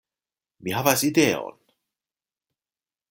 Mi 0.67 0.73
havas 0.77 1.05
ideon! 1.09 1.61